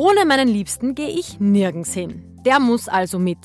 Ohne 0.00 0.26
meinen 0.26 0.46
Liebsten 0.46 0.94
gehe 0.94 1.08
ich 1.08 1.40
nirgends 1.40 1.92
hin. 1.92 2.22
Der 2.46 2.60
muss 2.60 2.86
also 2.86 3.18
mit. 3.18 3.38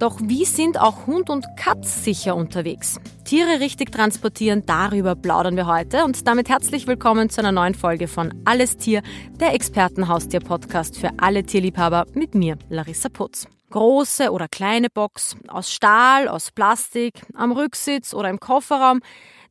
Doch 0.00 0.18
wie 0.20 0.44
sind 0.44 0.76
auch 0.76 1.06
Hund 1.06 1.30
und 1.30 1.46
Katz 1.56 2.02
sicher 2.02 2.34
unterwegs? 2.34 2.98
Tiere 3.24 3.60
richtig 3.60 3.92
transportieren, 3.92 4.64
darüber 4.66 5.14
plaudern 5.14 5.54
wir 5.54 5.68
heute 5.68 6.04
und 6.04 6.26
damit 6.26 6.48
herzlich 6.48 6.88
willkommen 6.88 7.30
zu 7.30 7.40
einer 7.40 7.52
neuen 7.52 7.76
Folge 7.76 8.08
von 8.08 8.34
Alles 8.44 8.78
Tier, 8.78 9.02
der 9.38 9.54
Expertenhaustier-Podcast 9.54 10.98
für 10.98 11.10
alle 11.18 11.44
Tierliebhaber 11.44 12.06
mit 12.14 12.34
mir, 12.34 12.58
Larissa 12.68 13.08
Putz. 13.08 13.46
Große 13.70 14.32
oder 14.32 14.48
kleine 14.48 14.90
Box, 14.90 15.36
aus 15.46 15.70
Stahl, 15.70 16.26
aus 16.26 16.50
Plastik, 16.50 17.22
am 17.34 17.52
Rücksitz 17.52 18.12
oder 18.12 18.28
im 18.28 18.40
Kofferraum. 18.40 19.02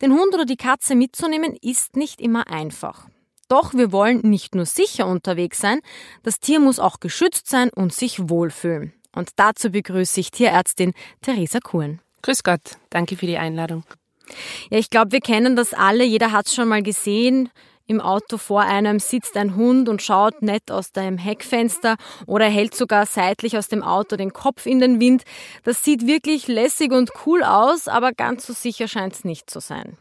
Den 0.02 0.12
Hund 0.12 0.34
oder 0.34 0.44
die 0.44 0.58
Katze 0.58 0.96
mitzunehmen 0.96 1.56
ist 1.62 1.96
nicht 1.96 2.20
immer 2.20 2.52
einfach. 2.52 3.08
Doch 3.52 3.74
wir 3.74 3.92
wollen 3.92 4.22
nicht 4.22 4.56
nur 4.56 4.66
sicher 4.66 5.08
unterwegs 5.08 5.58
sein, 5.58 5.82
das 6.24 6.40
Tier 6.40 6.62
muss 6.62 6.80
auch 6.80 7.02
geschützt 7.02 7.50
sein 7.50 7.70
und 7.70 7.94
sich 7.94 8.30
wohlfühlen. 8.30 8.94
Und 9.14 9.32
dazu 9.36 9.72
begrüße 9.72 10.22
ich 10.22 10.32
Tierärztin 10.32 10.94
Theresa 11.22 11.60
Kuhn. 11.60 12.00
Grüß 12.22 12.44
Gott, 12.44 12.62
danke 12.92 13.18
für 13.18 13.26
die 13.26 13.38
Einladung. 13.38 13.84
Ja, 14.70 14.78
ich 14.78 14.90
glaube, 14.90 15.12
wir 15.12 15.20
kennen 15.20 15.58
das 15.58 15.74
alle. 15.74 16.06
Jeder 16.06 16.32
hat 16.32 16.48
es 16.48 16.56
schon 16.56 16.70
mal 16.70 16.82
gesehen. 16.82 17.50
Im 17.88 18.00
Auto 18.00 18.38
vor 18.38 18.62
einem 18.62 19.00
sitzt 19.00 19.36
ein 19.36 19.58
Hund 19.58 19.90
und 19.90 20.02
schaut 20.02 20.42
nett 20.42 20.72
aus 20.72 20.94
dem 20.94 21.18
Heckfenster 21.18 21.98
oder 22.28 22.46
hält 22.46 22.74
sogar 22.74 23.06
seitlich 23.06 23.58
aus 23.58 23.68
dem 23.68 23.84
Auto 23.84 24.16
den 24.16 24.32
Kopf 24.32 24.66
in 24.66 24.80
den 24.80 25.02
Wind. 25.02 25.24
Das 25.66 25.84
sieht 25.84 26.08
wirklich 26.08 26.48
lässig 26.48 26.94
und 26.94 27.12
cool 27.26 27.44
aus, 27.44 27.90
aber 27.90 28.14
ganz 28.14 28.46
so 28.46 28.54
sicher 28.54 28.88
scheint 28.88 29.12
es 29.12 29.26
nicht 29.26 29.50
zu 29.50 29.60
sein. 29.60 29.98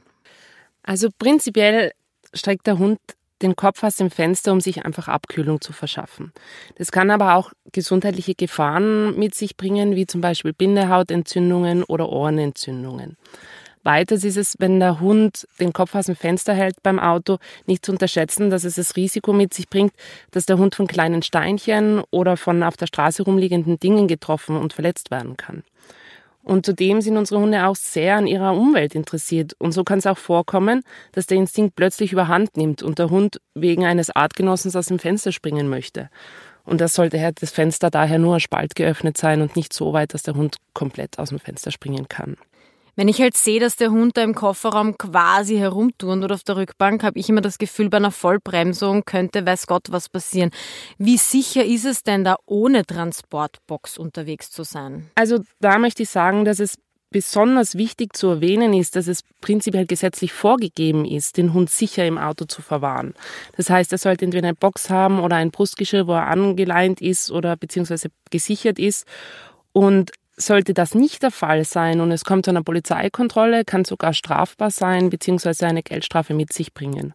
Also 0.85 1.09
prinzipiell 1.19 1.91
streckt 2.33 2.69
der 2.69 2.79
Hund 2.79 3.01
den 3.43 3.57
Kopf 3.57 3.83
aus 3.83 3.97
dem 3.97 4.11
Fenster, 4.11 4.53
um 4.53 4.61
sich 4.61 4.85
einfach 4.85 5.09
Abkühlung 5.09 5.61
zu 5.61 5.73
verschaffen. 5.73 6.33
Das 6.77 6.93
kann 6.93 7.11
aber 7.11 7.35
auch 7.35 7.53
gesundheitliche 7.73 8.35
Gefahren 8.35 9.19
mit 9.19 9.35
sich 9.35 9.57
bringen, 9.57 9.97
wie 9.97 10.07
zum 10.07 10.21
Beispiel 10.21 10.53
Bindehautentzündungen 10.53 11.85
oder 11.85 12.09
Ohrenentzündungen. 12.09 13.17
Weiters 13.83 14.25
ist 14.25 14.37
es, 14.37 14.57
wenn 14.59 14.79
der 14.79 15.01
Hund 15.01 15.49
den 15.59 15.73
Kopf 15.73 15.95
aus 15.95 16.07
dem 16.07 16.17
Fenster 16.17 16.53
hält 16.53 16.83
beim 16.83 16.99
Auto, 16.99 17.39
nicht 17.67 17.85
zu 17.85 17.93
unterschätzen, 17.93 18.51
dass 18.51 18.65
es 18.65 18.75
das 18.75 18.95
Risiko 18.95 19.33
mit 19.33 19.55
sich 19.55 19.71
bringt, 19.71 19.95
dass 20.33 20.45
der 20.45 20.59
Hund 20.59 20.75
von 20.75 20.87
kleinen 20.87 21.23
Steinchen 21.23 22.03
oder 22.11 22.37
von 22.37 22.63
auf 22.63 22.77
der 22.77 22.87
Straße 22.87 23.23
rumliegenden 23.23 23.81
Dingen 23.81 24.07
getroffen 24.07 24.57
und 24.57 24.75
verletzt 24.75 25.11
werden 25.11 25.39
kann. 25.39 25.63
Und 26.51 26.67
zudem 26.67 27.01
sind 27.01 27.17
unsere 27.17 27.41
Hunde 27.41 27.65
auch 27.65 27.77
sehr 27.77 28.17
an 28.17 28.27
ihrer 28.27 28.57
Umwelt 28.57 28.97
interessiert. 28.97 29.55
Und 29.61 29.71
so 29.71 29.85
kann 29.85 30.01
es 30.01 30.07
auch 30.09 30.19
vorkommen, 30.19 30.83
dass 31.13 31.29
der 31.29 31.37
Instinkt 31.39 31.77
plötzlich 31.77 32.13
überhand 32.13 32.57
nimmt 32.57 32.83
und 32.83 32.99
der 32.99 33.09
Hund 33.09 33.41
wegen 33.55 33.85
eines 33.85 34.11
Artgenossens 34.11 34.75
aus 34.75 34.87
dem 34.87 34.99
Fenster 34.99 35.31
springen 35.31 35.69
möchte. 35.69 36.11
Und 36.65 36.81
das 36.81 36.95
sollte 36.95 37.19
das 37.41 37.53
Fenster 37.53 37.89
daher 37.89 38.19
nur 38.19 38.35
ein 38.35 38.41
Spalt 38.41 38.75
geöffnet 38.75 39.17
sein 39.17 39.43
und 39.43 39.55
nicht 39.55 39.73
so 39.73 39.93
weit, 39.93 40.13
dass 40.13 40.25
der 40.25 40.35
Hund 40.35 40.57
komplett 40.75 41.21
aus 41.21 41.29
dem 41.29 41.39
Fenster 41.39 41.71
springen 41.71 42.09
kann. 42.09 42.37
Wenn 43.01 43.09
ich 43.09 43.23
halt 43.23 43.35
sehe, 43.35 43.61
dass 43.61 43.77
der 43.77 43.93
Hund 43.93 44.19
da 44.19 44.23
im 44.23 44.35
Kofferraum 44.35 44.99
quasi 44.99 45.57
herumturnt 45.57 46.23
oder 46.23 46.35
auf 46.35 46.43
der 46.45 46.57
Rückbank, 46.57 47.03
habe 47.03 47.19
ich 47.19 47.31
immer 47.31 47.41
das 47.41 47.57
Gefühl, 47.57 47.89
bei 47.89 47.97
einer 47.97 48.11
Vollbremsung 48.11 49.07
könnte 49.07 49.47
weiß 49.47 49.67
Gott 49.67 49.87
was 49.89 50.11
passieren. 50.11 50.51
Wie 50.99 51.17
sicher 51.17 51.65
ist 51.65 51.87
es 51.87 52.03
denn 52.03 52.25
da 52.25 52.37
ohne 52.45 52.85
Transportbox 52.85 53.97
unterwegs 53.97 54.51
zu 54.51 54.65
sein? 54.65 55.09
Also 55.15 55.39
da 55.61 55.79
möchte 55.79 56.03
ich 56.03 56.11
sagen, 56.11 56.45
dass 56.45 56.61
es 56.61 56.75
besonders 57.09 57.75
wichtig 57.75 58.15
zu 58.15 58.27
erwähnen 58.27 58.75
ist, 58.75 58.97
dass 58.97 59.07
es 59.07 59.23
prinzipiell 59.41 59.87
gesetzlich 59.87 60.35
vorgegeben 60.35 61.07
ist, 61.07 61.39
den 61.39 61.55
Hund 61.55 61.71
sicher 61.71 62.07
im 62.07 62.19
Auto 62.19 62.45
zu 62.45 62.61
verwahren. 62.61 63.15
Das 63.57 63.71
heißt, 63.71 63.93
er 63.93 63.99
sollte 63.99 64.27
entweder 64.27 64.49
eine 64.49 64.55
Box 64.55 64.91
haben 64.91 65.21
oder 65.21 65.37
ein 65.37 65.53
Brustgeschirr, 65.53 66.07
wo 66.07 66.13
er 66.13 66.27
angeleint 66.27 67.01
ist 67.01 67.31
oder 67.31 67.57
beziehungsweise 67.57 68.11
gesichert 68.29 68.79
ist. 68.79 69.07
Und 69.73 70.11
sollte 70.41 70.75
das 70.75 70.95
nicht 70.95 71.23
der 71.23 71.31
Fall 71.31 71.65
sein 71.65 72.01
und 72.01 72.11
es 72.13 72.25
kommt 72.25 72.45
zu 72.45 72.51
einer 72.51 72.63
Polizeikontrolle, 72.63 73.65
kann 73.65 73.85
sogar 73.85 74.13
strafbar 74.13 74.71
sein 74.71 75.11
bzw. 75.11 75.67
eine 75.67 75.83
Geldstrafe 75.83 76.35
mit 76.35 76.53
sich 76.53 76.75
bringen. 76.75 77.15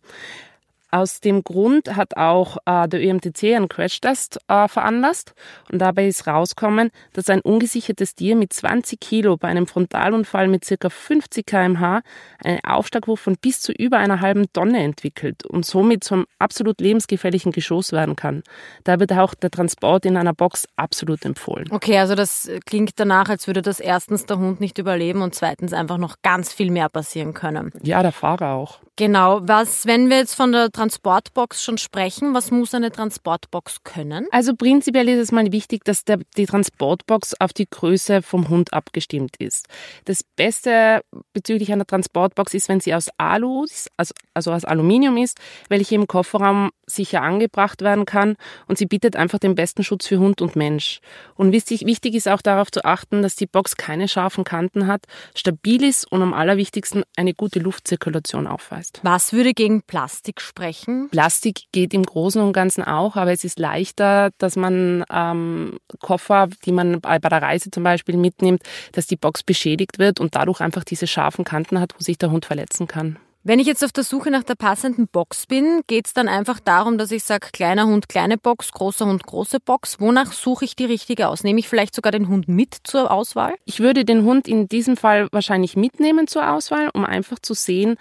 Aus 0.96 1.20
dem 1.20 1.44
Grund 1.44 1.98
hat 1.98 2.16
auch 2.16 2.56
äh, 2.66 2.88
der 2.88 3.06
ÖMTC 3.06 3.54
einen 3.54 3.68
Crashtest 3.68 4.40
äh, 4.48 4.70
veranlasst 4.70 5.34
und 5.70 5.80
dabei 5.80 6.08
ist 6.08 6.26
rausgekommen, 6.26 6.90
dass 7.12 7.30
ein 7.30 7.42
ungesichertes 7.42 8.16
Tier 8.16 8.38
mit 8.38 8.54
20 8.54 9.02
Kilo 9.02 9.36
bei 9.36 9.50
einem 9.50 9.68
Frontalunfall 9.68 10.48
mit 10.48 10.66
ca. 10.66 10.90
50 10.90 11.46
km/h 11.46 12.02
einen 12.42 12.64
Aufschlagwurf 12.64 13.20
von 13.20 13.36
bis 13.36 13.60
zu 13.60 13.74
über 13.74 13.98
einer 13.98 14.22
halben 14.22 14.46
Tonne 14.54 14.84
entwickelt 14.84 15.46
und 15.46 15.66
somit 15.66 16.06
zum 16.06 16.28
absolut 16.40 16.80
lebensgefährlichen 16.80 17.52
Geschoss 17.52 17.92
werden 17.92 18.16
kann. 18.16 18.42
Da 18.86 18.98
wird 18.98 19.12
auch 19.12 19.34
der 19.34 19.52
Transport 19.52 20.06
in 20.06 20.16
einer 20.16 20.34
Box 20.34 20.66
absolut 20.78 21.26
empfohlen. 21.26 21.68
Okay, 21.72 21.98
also 21.98 22.16
das 22.16 22.50
klingt 22.66 22.98
danach, 23.02 23.28
als 23.28 23.48
würde 23.48 23.62
das 23.62 23.82
erstens 23.82 24.28
der 24.28 24.38
Hund 24.38 24.62
nicht 24.62 24.78
überleben 24.78 25.24
und 25.24 25.36
zweitens 25.36 25.74
einfach 25.74 25.98
noch 25.98 26.22
ganz 26.22 26.54
viel 26.54 26.72
mehr 26.72 26.88
passieren 26.88 27.34
können. 27.34 27.74
Ja, 27.84 28.02
der 28.02 28.14
Fahrer 28.14 28.54
auch. 28.54 28.80
Genau. 28.98 29.42
Was, 29.44 29.86
wenn 29.86 30.10
wir 30.10 30.18
jetzt 30.18 30.36
von 30.36 30.54
der 30.54 30.72
Transportbox 30.86 31.64
schon 31.64 31.80
sprechen, 31.80 32.36
was 32.36 32.52
muss 32.52 32.76
eine 32.76 32.92
Transportbox 32.92 33.84
können? 33.84 34.28
Also 34.30 34.56
prinzipiell 34.56 35.10
ist 35.10 35.18
es 35.18 35.32
mal 35.32 35.52
wichtig, 35.52 35.84
dass 35.84 36.06
der, 36.06 36.20
die 36.38 36.46
Transportbox 36.46 37.34
auf 37.40 37.54
die 37.54 37.68
Größe 37.68 38.22
vom 38.22 38.50
Hund 38.50 38.72
abgestimmt 38.72 39.36
ist. 39.40 39.68
Das 40.06 40.22
Beste 40.24 41.02
bezüglich 41.34 41.72
einer 41.74 41.88
Transportbox 41.88 42.54
ist, 42.54 42.70
wenn 42.70 42.82
sie 42.82 42.94
aus 42.94 43.10
Alu, 43.18 43.66
also, 43.98 44.14
also 44.36 44.52
aus 44.52 44.64
Aluminium 44.64 45.18
ist, 45.18 45.40
welche 45.70 45.96
im 45.96 46.06
Kofferraum 46.06 46.70
sicher 46.86 47.24
angebracht 47.24 47.82
werden 47.82 48.06
kann 48.06 48.36
und 48.68 48.78
sie 48.78 48.86
bietet 48.86 49.16
einfach 49.16 49.40
den 49.40 49.56
besten 49.56 49.84
Schutz 49.84 50.06
für 50.06 50.20
Hund 50.20 50.40
und 50.40 50.56
Mensch. 50.56 51.00
Und 51.34 51.52
wichtig, 51.52 51.88
wichtig 51.88 52.14
ist 52.14 52.28
auch 52.28 52.44
darauf 52.44 52.70
zu 52.70 52.86
achten, 52.86 53.24
dass 53.24 53.36
die 53.36 53.48
Box 53.48 53.76
keine 53.76 54.08
scharfen 54.08 54.44
Kanten 54.44 54.86
hat, 54.86 55.06
stabil 55.34 55.84
ist 55.84 56.12
und 56.12 56.22
am 56.22 56.36
allerwichtigsten 56.36 57.04
eine 57.18 57.34
gute 57.34 57.58
Luftzirkulation 57.58 58.46
aufweist. 58.46 59.00
Was 59.02 59.34
würde 59.34 59.56
gegen 59.56 59.82
Plastik 59.82 60.42
sprechen? 60.42 60.75
Plastik 61.12 61.64
geht 61.72 61.94
im 61.94 62.04
Großen 62.04 62.42
und 62.42 62.54
Ganzen 62.54 62.84
auch, 62.84 63.16
aber 63.16 63.32
es 63.32 63.44
ist 63.44 63.60
leichter, 63.60 64.32
dass 64.38 64.56
man 64.56 65.04
ähm, 65.12 65.78
Koffer, 66.00 66.50
die 66.66 66.72
man 66.72 67.02
bei 67.02 67.20
der 67.20 67.42
Reise 67.42 67.72
zum 67.72 67.84
Beispiel 67.84 68.18
mitnimmt, 68.18 68.64
dass 68.92 69.08
die 69.08 69.16
Box 69.16 69.44
beschädigt 69.44 70.00
wird 70.00 70.20
und 70.20 70.36
dadurch 70.36 70.62
einfach 70.62 70.84
diese 70.84 71.08
scharfen 71.08 71.46
Kanten 71.46 71.80
hat, 71.80 71.94
wo 71.98 72.04
sich 72.04 72.18
der 72.18 72.32
Hund 72.32 72.46
verletzen 72.46 72.88
kann. 72.88 73.18
Wenn 73.48 73.60
ich 73.60 73.68
jetzt 73.68 73.84
auf 73.86 73.92
der 73.92 74.04
Suche 74.04 74.32
nach 74.32 74.42
der 74.42 74.56
passenden 74.56 75.08
Box 75.08 75.46
bin, 75.46 75.82
geht 75.86 76.08
es 76.08 76.16
dann 76.16 76.28
einfach 76.28 76.60
darum, 76.60 76.98
dass 76.98 77.12
ich 77.12 77.24
sage, 77.24 77.50
kleiner 77.54 77.86
Hund, 77.86 78.10
kleine 78.10 78.40
Box, 78.40 78.72
großer 78.72 79.06
Hund, 79.06 79.24
große 79.24 79.60
Box. 79.60 80.00
Wonach 80.00 80.34
suche 80.34 80.66
ich 80.66 80.76
die 80.76 80.86
richtige 80.86 81.28
aus? 81.28 81.44
Nehme 81.44 81.60
ich 81.60 81.70
vielleicht 81.70 81.94
sogar 81.94 82.12
den 82.12 82.28
Hund 82.28 82.48
mit 82.48 82.76
zur 82.86 83.12
Auswahl? 83.12 83.54
Ich 83.66 83.82
würde 83.82 84.04
den 84.04 84.24
Hund 84.24 84.48
in 84.48 84.68
diesem 84.68 84.98
Fall 84.98 85.28
wahrscheinlich 85.32 85.76
mitnehmen 85.76 86.26
zur 86.26 86.52
Auswahl, 86.52 86.90
um 86.96 87.06
einfach 87.06 87.38
zu 87.38 87.54
sehen, 87.54 87.98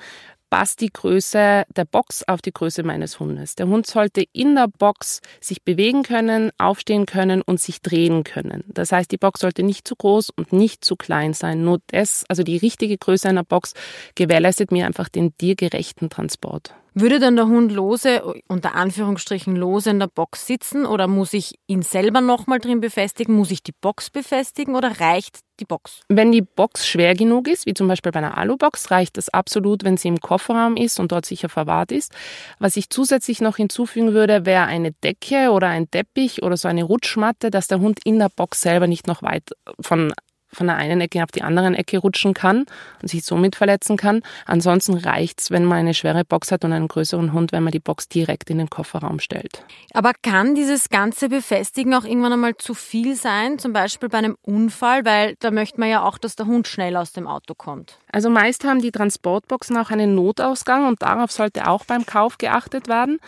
passt 0.55 0.81
die 0.83 0.93
Größe 0.93 1.65
der 1.75 1.85
Box 1.85 2.23
auf 2.29 2.41
die 2.41 2.53
Größe 2.53 2.85
meines 2.85 3.19
Hundes. 3.19 3.57
Der 3.57 3.67
Hund 3.67 3.89
sollte 3.89 4.25
in 4.33 4.55
der 4.55 4.69
Box 4.69 5.21
sich 5.41 5.65
bewegen 5.65 6.05
können, 6.05 6.53
aufstehen 6.59 7.07
können 7.07 7.43
und 7.43 7.59
sich 7.59 7.83
drehen 7.83 8.23
können. 8.23 8.63
Das 8.69 8.93
heißt, 8.93 9.11
die 9.11 9.17
Box 9.17 9.41
sollte 9.41 9.65
nicht 9.65 9.89
zu 9.89 9.97
groß 9.97 10.31
und 10.31 10.53
nicht 10.53 10.85
zu 10.85 10.95
klein 10.95 11.35
sein. 11.35 11.65
Nur 11.65 11.81
das, 11.89 12.25
also 12.29 12.45
die 12.45 12.57
richtige 12.57 12.97
Größe 12.97 13.29
einer 13.29 13.43
Box, 13.43 13.75
gewährleistet 14.15 14.71
mir 14.71 14.87
einfach 14.87 15.09
den 15.09 15.37
tiergerechten 15.37 16.09
Transport. 16.09 16.73
Würde 16.97 17.19
dann 17.19 17.35
der 17.35 17.47
Hund 17.47 17.73
lose, 17.73 18.23
unter 18.47 18.77
Anführungsstrichen 18.77 19.57
lose 19.57 19.91
in 19.91 19.99
der 19.99 20.07
Box 20.07 20.47
sitzen 20.47 20.87
oder 20.87 21.09
muss 21.09 21.33
ich 21.33 21.59
ihn 21.67 21.83
selber 21.83 22.21
nochmal 22.21 22.61
drin 22.61 22.81
befestigen? 22.81 23.35
Muss 23.35 23.51
ich 23.51 23.65
die 23.65 23.73
Box 23.73 24.11
befestigen 24.11 24.77
oder 24.77 25.01
reicht 25.01 25.41
die 25.59 25.65
Box? 25.65 26.03
Wenn 26.09 26.31
die 26.31 26.43
Box 26.43 26.87
schwer 26.87 27.15
genug 27.15 27.49
ist, 27.49 27.67
wie 27.67 27.75
zum 27.75 27.89
Beispiel 27.89 28.13
bei 28.13 28.21
einer 28.21 28.39
Alubox, 28.39 28.93
reicht 28.93 29.17
das 29.17 29.29
absolut, 29.29 29.83
wenn 29.83 29.97
sie 29.97 30.07
im 30.07 30.21
Kofferraum 30.21 30.77
ist 30.77 31.01
und 31.01 31.11
dort 31.11 31.27
sicher 31.27 31.49
verwahrt 31.49 31.91
ist. 31.91 32.13
Was 32.61 32.77
ich 32.77 32.91
zusätzlich 32.91 33.41
noch 33.41 33.57
hinzufügen 33.57 34.15
würde, 34.15 34.47
wäre 34.47 34.67
eine 34.67 34.93
Decke 34.93 35.51
oder 35.51 35.67
ein 35.67 35.91
Teppich 35.91 36.45
oder 36.45 36.57
so 36.57 36.69
eine 36.69 36.85
Rutschmatte, 36.85 37.51
dass 37.51 37.67
der 37.67 37.81
Hund 37.81 37.99
in 38.05 38.21
der 38.21 38.29
Box 38.29 38.61
selber 38.61 38.87
nicht 38.87 39.09
noch 39.09 39.21
weit 39.23 39.51
von 39.81 40.13
von 40.55 40.67
der 40.67 40.77
einen 40.77 41.01
Ecke 41.01 41.23
auf 41.23 41.31
die 41.31 41.43
andere 41.43 41.67
Ecke 41.77 41.99
rutschen 41.99 42.35
kann 42.35 42.67
und 43.03 43.09
sich 43.09 43.25
somit 43.25 43.57
verletzen 43.57 43.97
kann. 43.97 44.23
Ansonsten 44.47 44.95
reicht's, 44.95 45.51
wenn 45.51 45.65
man 45.65 45.79
eine 45.79 45.95
schwere 45.95 46.25
Box 46.25 46.53
hat 46.53 46.65
und 46.65 46.73
einen 46.73 46.89
größeren 46.89 47.33
Hund, 47.33 47.53
wenn 47.53 47.63
man 47.63 47.73
die 47.73 47.81
Box 47.81 48.09
direkt 48.09 48.51
in 48.51 48.59
den 48.59 48.71
Kofferraum 48.71 49.19
stellt. 49.19 49.65
Aber 49.93 50.13
kann 50.23 50.55
dieses 50.55 50.89
ganze 50.89 51.29
Befestigen 51.29 51.95
auch 51.95 52.05
irgendwann 52.05 52.33
einmal 52.33 52.57
zu 52.57 52.75
viel 52.75 53.17
sein, 53.17 53.59
zum 53.59 53.73
Beispiel 53.73 54.09
bei 54.09 54.19
einem 54.19 54.37
Unfall, 54.43 55.05
weil 55.05 55.37
da 55.41 55.51
möchte 55.51 55.81
man 55.81 55.89
ja 55.89 56.03
auch, 56.03 56.19
dass 56.19 56.37
der 56.37 56.47
Hund 56.47 56.69
schnell 56.69 56.97
aus 56.97 57.13
dem 57.13 57.27
Auto 57.27 57.55
kommt? 57.55 57.99
Also 58.13 58.31
meist 58.31 58.65
haben 58.65 58.81
die 58.81 58.93
Transportboxen 58.93 59.77
auch 59.77 59.91
einen 59.91 60.15
Notausgang 60.15 60.87
und 60.87 61.03
darauf 61.03 61.33
sollte 61.33 61.69
auch 61.69 61.85
beim 61.85 62.07
Kauf 62.07 62.39
geachtet 62.39 62.89
werden. 62.89 63.19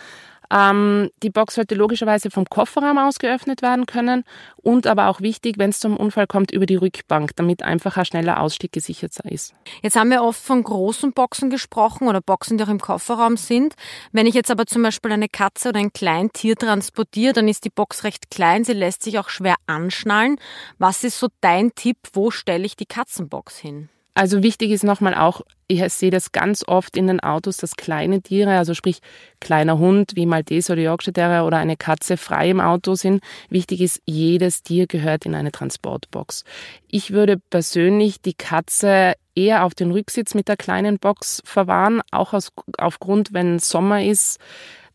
Ähm, 0.51 1.09
die 1.23 1.29
Box 1.29 1.55
sollte 1.55 1.75
logischerweise 1.75 2.31
vom 2.31 2.45
Kofferraum 2.45 2.97
aus 2.97 3.19
geöffnet 3.19 3.61
werden 3.61 3.85
können 3.85 4.23
und 4.57 4.87
aber 4.87 5.07
auch 5.07 5.21
wichtig, 5.21 5.57
wenn 5.57 5.71
es 5.71 5.79
zum 5.79 5.97
Unfall 5.97 6.27
kommt, 6.27 6.51
über 6.51 6.65
die 6.65 6.75
Rückbank, 6.75 7.35
damit 7.35 7.63
einfach 7.63 7.97
ein 7.97 8.05
schneller 8.05 8.39
Ausstieg 8.39 8.71
gesichert 8.71 9.13
ist. 9.25 9.53
Jetzt 9.81 9.95
haben 9.95 10.09
wir 10.09 10.23
oft 10.23 10.41
von 10.41 10.63
großen 10.63 11.13
Boxen 11.13 11.49
gesprochen 11.49 12.07
oder 12.07 12.21
Boxen, 12.21 12.57
die 12.57 12.63
auch 12.63 12.69
im 12.69 12.79
Kofferraum 12.79 13.37
sind. 13.37 13.75
Wenn 14.11 14.25
ich 14.25 14.35
jetzt 14.35 14.51
aber 14.51 14.65
zum 14.65 14.83
Beispiel 14.83 15.11
eine 15.11 15.29
Katze 15.29 15.69
oder 15.69 15.79
ein 15.79 15.93
Kleintier 15.93 16.55
transportiere, 16.55 17.33
dann 17.33 17.47
ist 17.47 17.65
die 17.65 17.69
Box 17.69 18.03
recht 18.03 18.29
klein, 18.29 18.63
sie 18.63 18.73
lässt 18.73 19.03
sich 19.03 19.19
auch 19.19 19.29
schwer 19.29 19.55
anschnallen. 19.65 20.37
Was 20.77 21.03
ist 21.03 21.19
so 21.19 21.27
dein 21.41 21.75
Tipp, 21.75 21.97
wo 22.13 22.31
stelle 22.31 22.65
ich 22.65 22.75
die 22.75 22.85
Katzenbox 22.85 23.57
hin? 23.57 23.89
Also 24.17 24.41
wichtig 24.41 24.71
ist 24.71 24.83
nochmal 24.83 25.13
auch, 25.13 25.41
ich 25.67 25.87
sehe 25.93 26.09
das 26.09 26.31
ganz 26.31 26.67
oft 26.67 26.97
in 26.97 27.05
den 27.05 27.19
Autos, 27.19 27.57
dass 27.57 27.75
kleine 27.75 28.19
Tiere, 28.23 28.57
also 28.57 28.73
sprich 28.73 28.97
kleiner 29.39 29.77
Hund 29.77 30.13
wie 30.15 30.25
Maltese 30.25 30.73
oder 30.73 30.81
Yorkshire 30.81 31.13
Terrier 31.13 31.45
oder 31.45 31.57
eine 31.57 31.77
Katze 31.77 32.17
frei 32.17 32.49
im 32.49 32.59
Auto 32.59 32.95
sind. 32.95 33.23
Wichtig 33.51 33.79
ist, 33.79 34.01
jedes 34.07 34.63
Tier 34.63 34.87
gehört 34.87 35.27
in 35.27 35.35
eine 35.35 35.51
Transportbox. 35.51 36.45
Ich 36.87 37.11
würde 37.11 37.37
persönlich 37.37 38.19
die 38.19 38.33
Katze 38.33 39.13
eher 39.35 39.63
auf 39.63 39.75
den 39.75 39.91
Rücksitz 39.91 40.33
mit 40.33 40.47
der 40.47 40.57
kleinen 40.57 40.97
Box 40.97 41.43
verwahren, 41.45 42.01
auch 42.09 42.33
aus, 42.33 42.51
aufgrund, 42.79 43.33
wenn 43.33 43.59
Sommer 43.59 44.03
ist, 44.03 44.39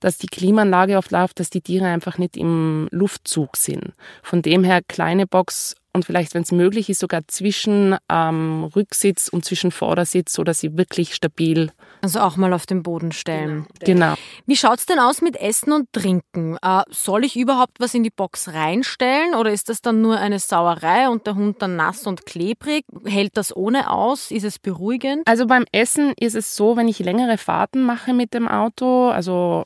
dass 0.00 0.18
die 0.18 0.26
Klimaanlage 0.26 0.98
oft 0.98 1.12
läuft, 1.12 1.38
dass 1.38 1.48
die 1.48 1.60
Tiere 1.60 1.86
einfach 1.86 2.18
nicht 2.18 2.36
im 2.36 2.88
Luftzug 2.90 3.56
sind. 3.56 3.92
Von 4.24 4.42
dem 4.42 4.64
her 4.64 4.80
kleine 4.82 5.28
Box 5.28 5.76
und 5.92 6.04
vielleicht, 6.04 6.34
wenn 6.34 6.42
es 6.42 6.52
möglich 6.52 6.88
ist, 6.88 7.00
sogar 7.00 7.26
zwischen 7.28 7.96
ähm, 8.08 8.64
Rücksitz 8.64 9.28
und 9.28 9.44
zwischen 9.44 9.70
Vordersitz, 9.70 10.32
so 10.32 10.42
dass 10.42 10.60
sie 10.60 10.76
wirklich 10.76 11.14
stabil. 11.14 11.70
Also 12.00 12.20
auch 12.20 12.36
mal 12.36 12.52
auf 12.52 12.66
den 12.66 12.82
Boden 12.82 13.12
stellen. 13.12 13.66
Genau. 13.80 14.14
Wie 14.46 14.56
schaut's 14.56 14.86
denn 14.86 14.98
aus 14.98 15.20
mit 15.20 15.36
Essen 15.36 15.72
und 15.72 15.92
Trinken? 15.92 16.56
Äh, 16.62 16.82
soll 16.90 17.24
ich 17.24 17.36
überhaupt 17.36 17.78
was 17.78 17.94
in 17.94 18.02
die 18.02 18.10
Box 18.10 18.48
reinstellen 18.52 19.34
oder 19.34 19.52
ist 19.52 19.68
das 19.68 19.82
dann 19.82 20.00
nur 20.00 20.18
eine 20.18 20.38
Sauerei 20.38 21.08
und 21.08 21.26
der 21.26 21.34
Hund 21.34 21.60
dann 21.60 21.76
nass 21.76 22.06
und 22.06 22.26
klebrig? 22.26 22.84
Hält 23.04 23.36
das 23.36 23.54
ohne 23.54 23.90
aus? 23.90 24.30
Ist 24.30 24.44
es 24.44 24.58
beruhigend? 24.58 25.26
Also 25.26 25.46
beim 25.46 25.64
Essen 25.72 26.14
ist 26.18 26.34
es 26.34 26.56
so, 26.56 26.76
wenn 26.76 26.88
ich 26.88 26.98
längere 26.98 27.38
Fahrten 27.38 27.82
mache 27.82 28.14
mit 28.14 28.34
dem 28.34 28.48
Auto, 28.48 29.08
also 29.08 29.64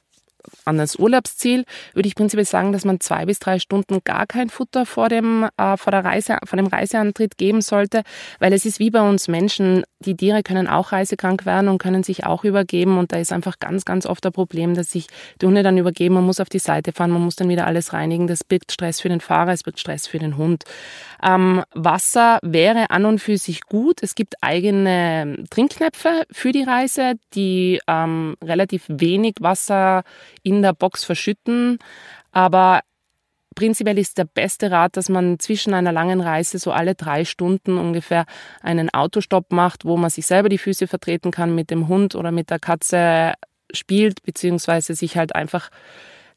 an 0.64 0.78
das 0.78 0.96
Urlaubsziel, 0.96 1.64
würde 1.94 2.08
ich 2.08 2.14
prinzipiell 2.14 2.44
sagen, 2.44 2.72
dass 2.72 2.84
man 2.84 3.00
zwei 3.00 3.26
bis 3.26 3.38
drei 3.38 3.58
Stunden 3.58 4.00
gar 4.04 4.26
kein 4.26 4.48
Futter 4.48 4.87
vor 4.87 5.08
dem, 5.08 5.48
äh, 5.56 5.76
vor 5.76 5.90
der 5.90 6.04
Reise, 6.04 6.38
vor 6.44 6.56
dem 6.56 6.66
Reiseantritt 6.66 7.38
geben 7.38 7.60
sollte, 7.60 8.02
weil 8.38 8.52
es 8.52 8.64
ist 8.64 8.78
wie 8.78 8.90
bei 8.90 9.00
uns 9.00 9.28
Menschen, 9.28 9.84
die 10.00 10.16
Tiere 10.16 10.43
können 10.43 10.69
auch 10.69 10.93
reisekrank 10.93 11.46
werden 11.46 11.69
und 11.69 11.78
können 11.78 12.02
sich 12.02 12.26
auch 12.26 12.44
übergeben 12.44 12.98
und 12.98 13.12
da 13.12 13.16
ist 13.16 13.32
einfach 13.32 13.58
ganz, 13.58 13.84
ganz 13.84 14.06
oft 14.06 14.25
ein 14.26 14.32
Problem, 14.32 14.75
dass 14.75 14.90
sich 14.90 15.06
die 15.40 15.46
Hunde 15.46 15.62
dann 15.62 15.78
übergeben, 15.78 16.14
man 16.14 16.25
muss 16.25 16.40
auf 16.40 16.48
die 16.48 16.58
Seite 16.58 16.93
fahren, 16.93 17.10
man 17.10 17.22
muss 17.22 17.37
dann 17.37 17.48
wieder 17.48 17.66
alles 17.66 17.93
reinigen, 17.93 18.26
das 18.26 18.44
birgt 18.44 18.72
Stress 18.72 19.00
für 19.00 19.08
den 19.08 19.20
Fahrer, 19.20 19.52
es 19.52 19.62
birgt 19.62 19.81
Stress 19.81 20.06
für 20.06 20.19
den 20.19 20.37
Hund. 20.37 20.64
Ähm, 21.22 21.62
Wasser 21.74 22.38
wäre 22.42 22.90
an 22.90 23.04
und 23.06 23.20
für 23.20 23.38
sich 23.38 23.62
gut. 23.62 24.02
Es 24.02 24.14
gibt 24.14 24.34
eigene 24.42 25.44
Trinkknöpfe 25.50 26.24
für 26.30 26.52
die 26.52 26.62
Reise, 26.62 27.14
die 27.34 27.80
ähm, 27.86 28.36
relativ 28.42 28.84
wenig 28.88 29.36
Wasser 29.40 30.02
in 30.42 30.62
der 30.62 30.72
Box 30.72 31.04
verschütten. 31.04 31.78
Aber 32.32 32.80
prinzipiell 33.54 33.98
ist 33.98 34.18
der 34.18 34.26
beste 34.26 34.70
Rat, 34.70 34.96
dass 34.96 35.08
man 35.08 35.38
zwischen 35.38 35.74
einer 35.74 35.92
langen 35.92 36.20
Reise 36.20 36.58
so 36.58 36.70
alle 36.70 36.94
drei 36.94 37.24
Stunden 37.24 37.78
ungefähr 37.78 38.26
einen 38.62 38.90
Autostopp 38.92 39.50
macht, 39.52 39.84
wo 39.84 39.96
man 39.96 40.10
sich 40.10 40.26
selber 40.26 40.48
die 40.48 40.58
Füße 40.58 40.86
vertreten 40.86 41.32
kann, 41.32 41.54
mit 41.54 41.70
dem 41.70 41.88
Hund 41.88 42.14
oder 42.14 42.30
mit 42.30 42.50
der 42.50 42.58
Katze 42.58 43.32
spielt, 43.72 44.22
beziehungsweise 44.22 44.94
sich 44.94 45.16
halt 45.16 45.34
einfach 45.34 45.70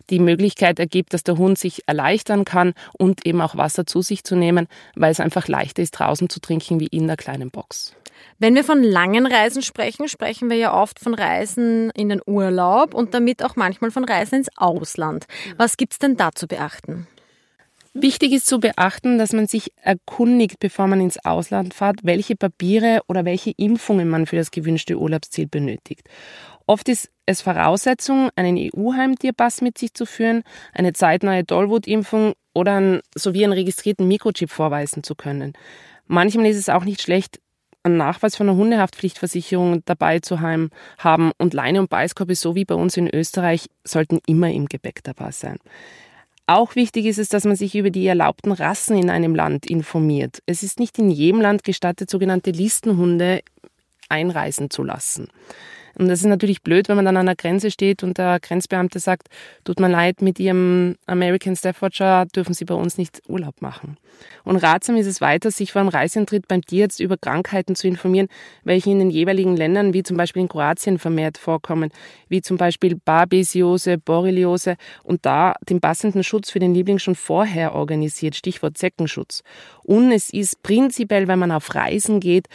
die 0.10 0.20
Möglichkeit 0.20 0.80
ergibt, 0.80 1.14
dass 1.14 1.24
der 1.24 1.38
Hund 1.38 1.58
sich 1.58 1.84
erleichtern 1.88 2.46
kann 2.46 2.74
und 2.98 3.26
eben 3.26 3.42
auch 3.42 3.56
Wasser 3.56 3.86
zu 3.86 4.02
sich 4.02 4.24
zu 4.24 4.36
nehmen, 4.36 4.68
weil 4.96 5.12
es 5.12 5.20
einfach 5.20 5.48
leichter 5.48 5.82
ist, 5.82 5.92
draußen 5.92 6.30
zu 6.30 6.40
trinken 6.40 6.80
wie 6.80 6.88
in 6.88 7.08
der 7.08 7.18
kleinen 7.18 7.52
Box. 7.52 7.94
Wenn 8.38 8.56
wir 8.56 8.64
von 8.64 8.84
langen 8.84 9.26
Reisen 9.26 9.62
sprechen, 9.62 10.08
sprechen 10.08 10.50
wir 10.50 10.58
ja 10.58 10.74
oft 10.74 11.00
von 11.00 11.14
Reisen 11.14 11.90
in 11.92 12.10
den 12.10 12.22
Urlaub 12.26 12.94
und 12.94 13.14
damit 13.14 13.44
auch 13.44 13.56
manchmal 13.56 13.92
von 13.92 14.06
Reisen 14.06 14.36
ins 14.36 14.50
Ausland. 14.58 15.26
Was 15.58 15.78
gibt 15.78 15.94
es 15.94 16.00
denn 16.00 16.18
da 16.18 16.32
zu 16.32 16.48
beachten? 16.48 17.08
Wichtig 17.94 18.34
ist 18.34 18.46
zu 18.46 18.60
beachten, 18.60 19.18
dass 19.18 19.34
man 19.34 19.48
sich 19.48 19.74
erkundigt, 19.82 20.60
bevor 20.60 20.88
man 20.88 21.02
ins 21.02 21.24
Ausland 21.26 21.74
fährt, 21.74 22.02
welche 22.04 22.36
Papiere 22.36 23.02
oder 23.08 23.26
welche 23.26 23.52
Impfungen 23.52 24.08
man 24.08 24.26
für 24.26 24.36
das 24.36 24.52
gewünschte 24.52 24.98
Urlaubsziel 24.98 25.48
benötigt. 25.48 26.08
Oft 26.70 26.88
ist 26.88 27.10
es 27.26 27.42
Voraussetzung, 27.42 28.30
einen 28.36 28.56
EU-Heimtierpass 28.56 29.62
mit 29.62 29.80
sich 29.80 29.96
zu 29.96 30.06
führen, 30.06 30.44
eine 30.72 30.94
zeitnahe 30.94 31.44
Tollwutimpfung 31.44 32.34
oder 32.54 32.76
einen, 32.76 33.02
sowie 33.16 33.44
einen 33.44 33.54
registrierten 33.54 34.08
Mikrochip 34.08 34.52
vorweisen 34.52 35.02
zu 35.02 35.16
können. 35.16 35.54
Manchmal 36.06 36.46
ist 36.46 36.58
es 36.58 36.70
auch 36.70 36.86
nicht 36.86 37.02
schlecht, 37.02 37.40
einen 37.82 37.98
Nachweis 37.98 38.36
von 38.36 38.48
einer 38.48 38.58
Hundehaftpflichtversicherung 38.60 39.82
dabei 39.86 40.20
zu 40.20 40.42
haben 40.42 40.70
und 41.40 41.56
Leine 41.56 41.80
und 41.80 41.90
Beißkorb 41.90 42.36
so 42.36 42.54
wie 42.54 42.66
bei 42.66 42.76
uns 42.76 42.98
in 42.98 43.10
Österreich, 43.12 43.66
sollten 43.84 44.20
immer 44.28 44.52
im 44.52 44.68
Gepäck 44.68 45.04
dabei 45.04 45.32
sein. 45.32 45.58
Auch 46.46 46.76
wichtig 46.76 47.08
ist 47.08 47.18
es, 47.18 47.30
dass 47.30 47.46
man 47.46 47.56
sich 47.56 47.74
über 47.74 47.90
die 47.90 48.06
erlaubten 48.06 48.52
Rassen 48.52 48.96
in 48.96 49.10
einem 49.10 49.34
Land 49.34 49.66
informiert. 49.66 50.44
Es 50.46 50.62
ist 50.62 50.80
nicht 50.80 51.00
in 51.00 51.10
jedem 51.10 51.42
Land 51.42 51.64
gestattet, 51.64 52.12
sogenannte 52.12 52.52
Listenhunde 52.52 53.42
einreisen 54.08 54.70
zu 54.70 54.84
lassen. 54.84 55.30
Und 56.00 56.08
das 56.08 56.22
ist 56.22 56.28
natürlich 56.28 56.62
blöd, 56.62 56.88
wenn 56.88 56.96
man 56.96 57.04
dann 57.04 57.18
an 57.18 57.26
der 57.26 57.36
Grenze 57.36 57.70
steht 57.72 58.04
und 58.04 58.18
der 58.18 58.40
Grenzbeamte 58.40 59.00
sagt, 59.00 59.28
tut 59.66 59.82
mir 59.82 59.90
leid, 59.90 60.22
mit 60.22 60.40
Ihrem 60.40 60.96
American 61.08 61.58
Staffordshire 61.58 62.26
dürfen 62.34 62.54
Sie 62.54 62.64
bei 62.64 62.74
uns 62.74 62.98
nicht 62.98 63.22
Urlaub 63.28 63.62
machen. 63.62 63.98
Und 64.46 64.56
ratsam 64.56 64.96
ist 64.96 65.08
es 65.08 65.20
weiter, 65.20 65.52
sich 65.52 65.74
vor 65.74 65.82
dem 65.82 65.90
Reiseantritt 65.90 66.48
beim 66.48 66.62
Tierarzt 66.62 67.02
über 67.02 67.18
Krankheiten 67.18 67.76
zu 67.76 67.90
informieren, 67.90 68.30
welche 68.64 68.90
in 68.90 69.00
den 69.00 69.10
jeweiligen 69.10 69.58
Ländern, 69.58 69.94
wie 69.94 70.02
zum 70.02 70.16
Beispiel 70.16 70.42
in 70.42 70.48
Kroatien, 70.48 71.00
vermehrt 71.00 71.38
vorkommen, 71.38 71.92
wie 72.30 72.42
zum 72.42 72.56
Beispiel 72.56 72.96
Babesiose, 72.96 73.98
Borreliose 73.98 74.78
und 75.04 75.26
da 75.26 75.56
den 75.68 75.82
passenden 75.82 76.24
Schutz 76.24 76.50
für 76.50 76.60
den 76.60 76.74
Liebling 76.74 77.00
schon 77.00 77.16
vorher 77.16 77.76
organisiert, 77.76 78.38
Stichwort 78.38 78.78
Zeckenschutz. 78.78 79.44
Und 79.84 80.14
es 80.14 80.30
ist 80.30 80.64
prinzipiell, 80.64 81.28
wenn 81.28 81.40
man 81.40 81.52
auf 81.52 81.76
Reisen 81.76 82.22
geht, 82.22 82.48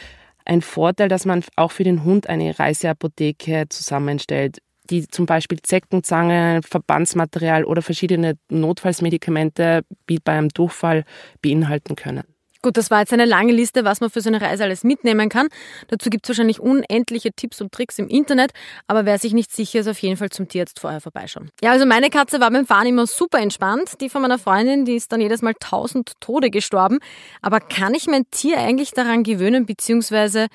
ein 0.45 0.61
Vorteil, 0.61 1.09
dass 1.09 1.25
man 1.25 1.43
auch 1.55 1.71
für 1.71 1.83
den 1.83 2.03
Hund 2.03 2.27
eine 2.27 2.57
Reiseapotheke 2.57 3.65
zusammenstellt, 3.69 4.59
die 4.89 5.07
zum 5.07 5.25
Beispiel 5.25 5.59
Zeckenzange, 5.61 6.61
Verbandsmaterial 6.63 7.65
oder 7.65 7.81
verschiedene 7.81 8.37
Notfallsmedikamente 8.49 9.81
wie 10.07 10.19
beim 10.19 10.49
Durchfall 10.49 11.05
beinhalten 11.41 11.95
können. 11.95 12.34
Gut, 12.65 12.77
das 12.77 12.89
war 12.89 13.01
jetzt 13.01 13.13
eine 13.13 13.25
lange 13.25 13.51
Liste, 13.51 13.85
was 13.85 14.01
man 14.01 14.09
für 14.09 14.21
so 14.21 14.29
eine 14.29 14.41
Reise 14.41 14.63
alles 14.63 14.83
mitnehmen 14.83 15.29
kann. 15.29 15.49
Dazu 15.87 16.09
gibt 16.09 16.25
es 16.25 16.29
wahrscheinlich 16.29 16.59
unendliche 16.59 17.31
Tipps 17.31 17.61
und 17.61 17.71
Tricks 17.71 17.99
im 17.99 18.07
Internet, 18.07 18.53
aber 18.87 19.05
wer 19.05 19.19
sich 19.19 19.33
nicht 19.33 19.51
sicher 19.51 19.81
ist, 19.81 19.87
auf 19.87 19.99
jeden 19.99 20.17
Fall 20.17 20.31
zum 20.31 20.47
Tierarzt 20.47 20.79
vorher 20.79 20.99
vorbeischauen. 20.99 21.51
Ja, 21.61 21.73
also 21.73 21.85
meine 21.85 22.09
Katze 22.09 22.39
war 22.39 22.49
beim 22.49 22.65
Fahren 22.65 22.87
immer 22.87 23.05
super 23.05 23.37
entspannt. 23.37 24.01
Die 24.01 24.09
von 24.09 24.23
meiner 24.23 24.39
Freundin, 24.39 24.83
die 24.83 24.95
ist 24.95 25.11
dann 25.11 25.21
jedes 25.21 25.43
Mal 25.43 25.53
tausend 25.59 26.13
Tode 26.21 26.49
gestorben. 26.49 26.97
Aber 27.43 27.59
kann 27.59 27.93
ich 27.93 28.07
mein 28.07 28.23
Tier 28.31 28.57
eigentlich 28.57 28.93
daran 28.93 29.21
gewöhnen, 29.21 29.67
beziehungsweise 29.67 30.47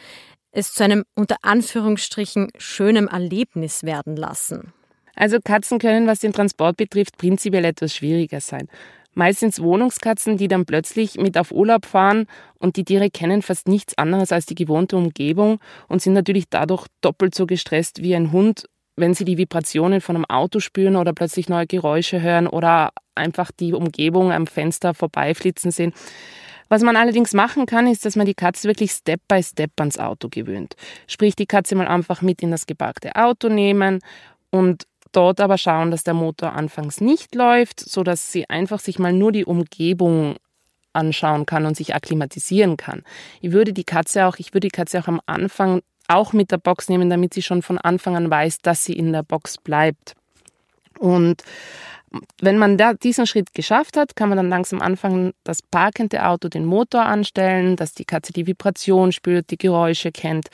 es 0.51 0.73
zu 0.73 0.83
einem 0.83 1.05
unter 1.15 1.37
Anführungsstrichen 1.43 2.49
schönem 2.59 3.07
Erlebnis 3.07 3.85
werden 3.85 4.17
lassen? 4.17 4.73
Also 5.15 5.39
Katzen 5.39 5.79
können, 5.79 6.09
was 6.09 6.19
den 6.19 6.33
Transport 6.33 6.77
betrifft, 6.77 7.19
prinzipiell 7.19 7.65
etwas 7.65 7.95
schwieriger 7.95 8.41
sein. 8.41 8.69
Meistens 9.15 9.61
Wohnungskatzen, 9.61 10.37
die 10.37 10.49
dann 10.49 10.67
plötzlich 10.67 11.17
mit 11.17 11.37
auf 11.37 11.51
Urlaub 11.51 11.85
fahren 11.85 12.27
und 12.59 12.77
die 12.77 12.85
Tiere 12.85 13.11
kennen 13.11 13.43
fast 13.43 13.67
nichts 13.67 13.99
anderes 13.99 14.31
als 14.31 14.47
die 14.47 14.55
gewohnte 14.55 14.97
Umgebung 14.97 15.59
und 15.89 16.01
sind 16.01 16.13
natürlich 16.13 16.45
dadurch 16.49 16.87
doppelt 17.01 17.35
so 17.35 17.47
gestresst 17.47 18.03
wie 18.03 18.15
ein 18.15 18.31
Hund, 18.31 18.67
wenn 18.97 19.15
sie 19.15 19.25
die 19.25 19.39
Vibrationen 19.39 20.01
von 20.01 20.17
einem 20.17 20.27
Auto 20.27 20.61
spüren 20.61 20.97
oder 20.97 21.13
plötzlich 21.13 21.49
neue 21.49 21.67
Geräusche 21.67 22.23
hören 22.23 22.47
oder 22.47 22.91
einfach 23.15 23.51
die 23.51 23.73
Umgebung 23.73 24.31
am 24.31 24.47
Fenster 24.47 24.95
vorbeiflitzen 24.95 25.71
sehen. 25.71 25.93
Was 26.69 26.83
man 26.83 26.95
allerdings 26.95 27.35
machen 27.35 27.67
kann, 27.67 27.89
ist, 27.89 28.05
dass 28.05 28.15
man 28.15 28.27
die 28.27 28.35
Katze 28.35 28.69
wirklich 28.69 28.93
Step 28.93 29.21
by 29.27 29.43
Step 29.43 29.73
ans 29.81 29.99
Auto 29.99 30.29
gewöhnt. 30.31 30.77
Sprich, 31.09 31.35
die 31.35 31.47
Katze 31.47 31.75
mal 31.75 31.89
einfach 31.89 32.23
mit 32.23 32.43
in 32.43 32.53
das 32.53 32.67
geparkte 32.67 33.17
Auto 33.17 33.49
nehmen 33.49 33.99
und 34.51 34.85
dort 35.13 35.41
aber 35.41 35.59
schauen, 35.59 35.91
dass 35.91 36.05
der 36.05 36.15
Motor 36.15 36.53
anfangs 36.53 37.01
nicht 37.01 37.35
läuft, 37.35 37.81
so 37.81 38.03
dass 38.03 38.33
sie 38.33 38.49
einfach 38.49 38.81
sich 38.81 38.99
mal 38.99 39.13
nur 39.13 39.33
die 39.33 39.45
Umgebung 39.45 40.37
anschauen 40.93 41.47
kann 41.47 41.67
und 41.67 41.77
sich 41.77 41.95
akklimatisieren 41.95 42.77
kann. 42.77 43.03
Ich 43.41 43.53
würde 43.53 43.73
die 43.73 43.85
Katze 43.85 44.27
auch, 44.27 44.37
ich 44.39 44.53
würde 44.53 44.69
die 44.69 44.77
Katze 44.77 44.99
auch 44.99 45.09
am 45.09 45.21
Anfang 45.27 45.83
auch 46.09 46.33
mit 46.33 46.51
der 46.51 46.59
Box 46.59 46.89
nehmen, 46.89 47.09
damit 47.09 47.35
sie 47.35 47.43
schon 47.43 47.63
von 47.63 47.79
Anfang 47.79 48.17
an 48.17 48.31
weiß, 48.31 48.59
dass 48.59 48.85
sie 48.85 48.95
in 48.95 49.13
der 49.13 49.23
Box 49.23 49.59
bleibt. 49.59 50.15
Und 50.99 51.45
wenn 52.41 52.59
man 52.59 52.77
da 52.77 52.95
diesen 52.95 53.27
Schritt 53.27 53.55
geschafft 53.55 53.97
hat, 53.97 54.17
kann 54.17 54.29
man 54.29 54.37
dann 54.37 54.49
langsam 54.49 54.83
anfangen, 54.83 55.33
das 55.45 55.63
parkende 55.63 56.27
Auto 56.27 56.49
den 56.49 56.65
Motor 56.65 57.03
anstellen, 57.03 57.77
dass 57.77 57.95
die 57.95 58.05
Katze 58.05 58.33
die 58.33 58.49
Vibration 58.49 59.13
spürt, 59.13 59.51
die 59.51 59.59
Geräusche 59.59 60.11
kennt 60.11 60.49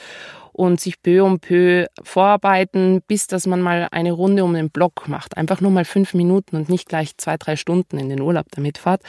und 0.57 0.81
sich 0.81 1.03
peu 1.03 1.23
um 1.23 1.39
peu 1.39 1.87
vorarbeiten, 2.03 3.03
bis 3.07 3.27
dass 3.27 3.47
man 3.47 3.61
mal 3.61 3.89
eine 3.91 4.13
Runde 4.13 4.43
um 4.43 4.55
den 4.55 4.71
Block 4.71 5.07
macht. 5.07 5.37
Einfach 5.37 5.61
nur 5.61 5.71
mal 5.71 5.85
fünf 5.85 6.15
Minuten 6.15 6.57
und 6.57 6.71
nicht 6.71 6.89
gleich 6.89 7.15
zwei, 7.19 7.37
drei 7.37 7.57
Stunden 7.57 7.99
in 7.99 8.09
den 8.09 8.23
Urlaub 8.23 8.47
damit 8.53 8.79
fahrt. 8.79 9.03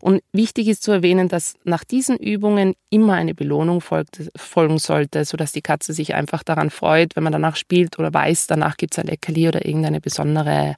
Und 0.00 0.22
wichtig 0.32 0.68
ist 0.68 0.82
zu 0.82 0.92
erwähnen, 0.92 1.28
dass 1.28 1.54
nach 1.64 1.84
diesen 1.84 2.16
Übungen 2.16 2.74
immer 2.88 3.12
eine 3.12 3.34
Belohnung 3.34 3.82
folgt, 3.82 4.30
folgen 4.36 4.78
sollte, 4.78 5.26
sodass 5.26 5.52
die 5.52 5.60
Katze 5.60 5.92
sich 5.92 6.14
einfach 6.14 6.42
daran 6.42 6.70
freut, 6.70 7.14
wenn 7.14 7.24
man 7.24 7.32
danach 7.32 7.56
spielt 7.56 7.98
oder 7.98 8.14
weiß, 8.14 8.46
danach 8.46 8.78
gibt 8.78 8.94
es 8.94 8.98
ein 8.98 9.06
Leckerli 9.06 9.48
oder 9.48 9.66
irgendeine 9.66 10.00
besondere, 10.00 10.76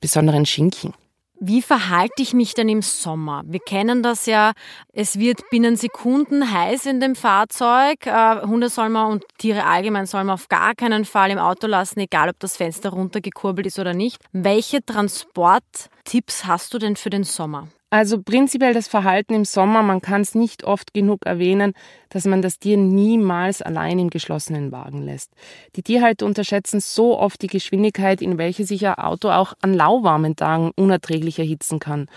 besonderen 0.00 0.44
Schinken. 0.44 0.92
Wie 1.40 1.62
verhalte 1.62 2.20
ich 2.20 2.34
mich 2.34 2.54
denn 2.54 2.68
im 2.68 2.82
Sommer? 2.82 3.42
Wir 3.46 3.60
kennen 3.60 4.02
das 4.02 4.26
ja, 4.26 4.52
es 4.92 5.20
wird 5.20 5.48
binnen 5.50 5.76
Sekunden 5.76 6.52
heiß 6.52 6.86
in 6.86 6.98
dem 6.98 7.14
Fahrzeug. 7.14 8.06
Äh, 8.06 8.42
Hunde 8.42 8.68
soll 8.68 8.88
man 8.88 9.12
und 9.12 9.24
Tiere 9.38 9.64
allgemein 9.64 10.06
soll 10.06 10.24
man 10.24 10.34
auf 10.34 10.48
gar 10.48 10.74
keinen 10.74 11.04
Fall 11.04 11.30
im 11.30 11.38
Auto 11.38 11.68
lassen, 11.68 12.00
egal 12.00 12.28
ob 12.28 12.40
das 12.40 12.56
Fenster 12.56 12.90
runtergekurbelt 12.90 13.68
ist 13.68 13.78
oder 13.78 13.94
nicht. 13.94 14.18
Welche 14.32 14.84
Transporttipps 14.84 16.44
hast 16.44 16.74
du 16.74 16.78
denn 16.78 16.96
für 16.96 17.10
den 17.10 17.22
Sommer? 17.22 17.68
Also 17.90 18.20
prinzipiell 18.22 18.74
das 18.74 18.86
Verhalten 18.86 19.32
im 19.32 19.46
Sommer, 19.46 19.82
man 19.82 20.02
kann 20.02 20.20
es 20.20 20.34
nicht 20.34 20.64
oft 20.64 20.92
genug 20.92 21.24
erwähnen, 21.24 21.72
dass 22.10 22.26
man 22.26 22.42
das 22.42 22.58
Tier 22.58 22.76
niemals 22.76 23.62
allein 23.62 23.98
im 23.98 24.10
geschlossenen 24.10 24.72
Wagen 24.72 25.02
lässt. 25.02 25.32
Die 25.74 25.82
Tierhalter 25.82 26.26
unterschätzen 26.26 26.80
so 26.80 27.18
oft 27.18 27.40
die 27.40 27.46
Geschwindigkeit, 27.46 28.20
in 28.20 28.36
welche 28.36 28.64
sich 28.64 28.86
ein 28.86 28.94
Auto 28.94 29.30
auch 29.30 29.54
an 29.62 29.72
lauwarmen 29.72 30.36
Tagen 30.36 30.70
unerträglich 30.76 31.38
erhitzen 31.38 31.78
kann. 31.78 32.08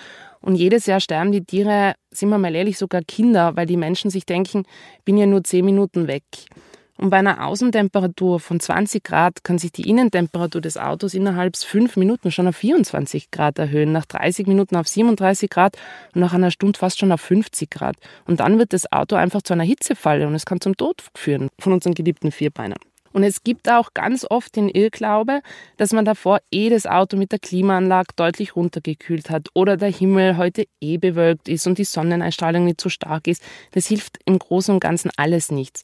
Und 0.41 0.55
jedes 0.55 0.87
Jahr 0.87 0.99
sterben 0.99 1.31
die 1.31 1.45
Tiere, 1.45 1.93
sind 2.09 2.27
wir 2.29 2.37
mal 2.37 2.53
ehrlich, 2.53 2.77
sogar 2.77 3.01
Kinder, 3.01 3.55
weil 3.55 3.65
die 3.65 3.77
Menschen 3.77 4.11
sich 4.11 4.25
denken, 4.25 4.63
bin 5.05 5.15
ja 5.15 5.25
nur 5.25 5.43
zehn 5.45 5.63
Minuten 5.63 6.07
weg. 6.07 6.23
Und 6.97 7.09
bei 7.09 7.17
einer 7.17 7.45
Außentemperatur 7.45 8.39
von 8.39 8.59
20 8.59 9.03
Grad 9.03 9.43
kann 9.43 9.57
sich 9.57 9.71
die 9.71 9.89
Innentemperatur 9.89 10.61
des 10.61 10.77
Autos 10.77 11.13
innerhalb 11.13 11.57
fünf 11.57 11.97
Minuten 11.97 12.31
schon 12.31 12.47
auf 12.47 12.57
24 12.57 13.31
Grad 13.31 13.57
erhöhen, 13.57 13.91
nach 13.91 14.05
30 14.05 14.47
Minuten 14.47 14.75
auf 14.75 14.87
37 14.87 15.49
Grad 15.49 15.77
und 16.13 16.21
nach 16.21 16.33
einer 16.33 16.51
Stunde 16.51 16.77
fast 16.77 16.99
schon 16.99 17.11
auf 17.11 17.21
50 17.21 17.69
Grad. 17.69 17.95
Und 18.25 18.39
dann 18.39 18.59
wird 18.59 18.73
das 18.73 18.91
Auto 18.91 19.15
einfach 19.15 19.41
zu 19.41 19.53
einer 19.53 19.63
Hitzefalle 19.63 20.27
und 20.27 20.35
es 20.35 20.45
kann 20.45 20.61
zum 20.61 20.77
Tod 20.77 21.03
führen 21.15 21.49
von 21.59 21.73
unseren 21.73 21.93
geliebten 21.93 22.31
Vierbeinern. 22.31 22.79
Und 23.13 23.23
es 23.23 23.43
gibt 23.43 23.69
auch 23.69 23.93
ganz 23.93 24.25
oft 24.29 24.55
den 24.55 24.69
Irrglaube, 24.69 25.41
dass 25.77 25.93
man 25.93 26.05
davor 26.05 26.39
eh 26.51 26.69
das 26.69 26.85
Auto 26.85 27.17
mit 27.17 27.31
der 27.31 27.39
Klimaanlage 27.39 28.13
deutlich 28.15 28.55
runtergekühlt 28.55 29.29
hat 29.29 29.49
oder 29.53 29.77
der 29.77 29.91
Himmel 29.91 30.37
heute 30.37 30.65
eh 30.79 30.97
bewölkt 30.97 31.47
ist 31.47 31.67
und 31.67 31.77
die 31.77 31.83
Sonneneinstrahlung 31.83 32.65
nicht 32.65 32.81
so 32.81 32.89
stark 32.89 33.27
ist. 33.27 33.43
Das 33.71 33.87
hilft 33.87 34.19
im 34.25 34.39
Großen 34.39 34.73
und 34.73 34.79
Ganzen 34.79 35.11
alles 35.17 35.51
nichts. 35.51 35.83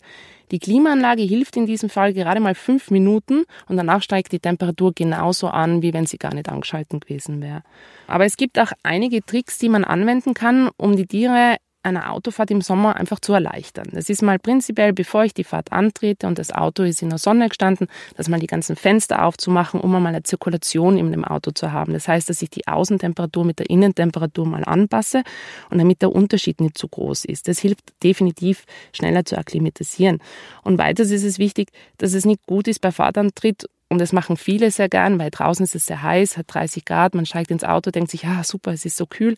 Die 0.52 0.60
Klimaanlage 0.60 1.24
hilft 1.24 1.58
in 1.58 1.66
diesem 1.66 1.90
Fall 1.90 2.14
gerade 2.14 2.40
mal 2.40 2.56
fünf 2.56 2.90
Minuten 2.90 3.44
und 3.68 3.76
danach 3.76 4.02
steigt 4.02 4.32
die 4.32 4.40
Temperatur 4.40 4.94
genauso 4.94 5.48
an, 5.48 5.82
wie 5.82 5.94
wenn 5.94 6.06
sie 6.06 6.18
gar 6.18 6.34
nicht 6.34 6.48
angeschalten 6.48 7.02
gewesen 7.02 7.42
wäre. 7.42 7.64
Aber 8.08 8.26
es 8.26 8.38
gibt 8.38 8.58
auch 8.58 8.72
einige 8.84 9.22
Tricks, 9.26 9.58
die 9.58 9.68
man 9.68 9.84
anwenden 9.84 10.34
kann, 10.34 10.70
um 10.78 10.96
die 10.96 11.06
Tiere 11.06 11.58
einer 11.88 12.12
Autofahrt 12.12 12.52
im 12.52 12.62
Sommer 12.62 12.96
einfach 12.96 13.20
zu 13.20 13.34
erleichtern. 13.34 13.88
Das 13.92 14.10
ist 14.10 14.22
mal 14.22 14.40
prinzipiell, 14.40 14.94
bevor 14.94 15.24
ich 15.24 15.34
die 15.34 15.44
Fahrt 15.44 15.72
antrete 15.72 16.28
und 16.28 16.38
das 16.38 16.52
Auto 16.52 16.84
ist 16.84 17.02
in 17.02 17.10
der 17.10 17.18
Sonne 17.18 17.48
gestanden, 17.50 17.88
dass 18.16 18.30
mal 18.30 18.40
die 18.40 18.48
ganzen 18.48 18.76
Fenster 18.76 19.24
aufzumachen, 19.24 19.80
um 19.80 19.92
mal 19.92 20.06
eine 20.06 20.24
Zirkulation 20.24 20.98
in 20.98 21.12
dem 21.12 21.26
Auto 21.26 21.52
zu 21.52 21.72
haben. 21.72 21.94
Das 21.94 22.08
heißt, 22.08 22.30
dass 22.30 22.42
ich 22.42 22.50
die 22.50 22.68
Außentemperatur 22.68 23.46
mit 23.46 23.60
der 23.60 23.70
Innentemperatur 23.70 24.46
mal 24.46 24.64
anpasse 24.66 25.24
und 25.70 25.78
damit 25.80 26.02
der 26.02 26.14
Unterschied 26.14 26.62
nicht 26.62 26.78
zu 26.78 26.88
groß 26.88 27.26
ist. 27.26 27.48
Das 27.48 27.60
hilft 27.60 28.04
definitiv 28.04 28.66
schneller 28.94 29.26
zu 29.26 29.38
akklimatisieren. 29.38 30.20
Und 30.64 30.78
weiters 30.78 31.10
ist 31.12 31.24
es 31.24 31.40
wichtig, 31.40 31.70
dass 31.98 32.14
es 32.14 32.26
nicht 32.26 32.46
gut 32.46 32.68
ist 32.68 32.80
bei 32.80 32.92
Fahrtantritt 32.92 33.68
und 33.90 34.00
das 34.00 34.12
machen 34.12 34.36
viele 34.36 34.70
sehr 34.70 34.90
gern, 34.90 35.18
weil 35.18 35.32
draußen 35.32 35.64
ist 35.64 35.74
es 35.74 35.86
sehr 35.86 36.04
heiß, 36.04 36.38
hat 36.38 36.54
30 36.54 36.84
Grad, 36.84 37.16
man 37.16 37.26
steigt 37.26 37.52
ins 37.52 37.64
Auto, 37.64 37.90
denkt 37.90 38.12
sich, 38.12 38.26
ah 38.26 38.44
super, 38.44 38.74
es 38.74 38.84
ist 38.84 38.98
so 38.98 39.06
kühl, 39.06 39.36